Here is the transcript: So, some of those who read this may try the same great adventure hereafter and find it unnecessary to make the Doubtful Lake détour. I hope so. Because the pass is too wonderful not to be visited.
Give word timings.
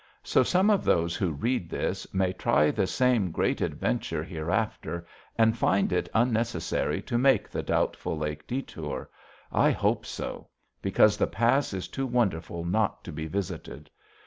So, 0.23 0.41
some 0.41 0.71
of 0.71 0.83
those 0.83 1.15
who 1.15 1.29
read 1.31 1.69
this 1.69 2.11
may 2.11 2.33
try 2.33 2.71
the 2.71 2.87
same 2.87 3.29
great 3.29 3.61
adventure 3.61 4.23
hereafter 4.23 5.05
and 5.37 5.55
find 5.55 5.93
it 5.93 6.09
unnecessary 6.15 7.03
to 7.03 7.19
make 7.19 7.47
the 7.47 7.61
Doubtful 7.61 8.17
Lake 8.17 8.47
détour. 8.47 9.09
I 9.51 9.69
hope 9.69 10.07
so. 10.07 10.47
Because 10.81 11.17
the 11.17 11.27
pass 11.27 11.71
is 11.71 11.87
too 11.87 12.07
wonderful 12.07 12.65
not 12.65 13.03
to 13.03 13.11
be 13.11 13.27
visited. 13.27 13.91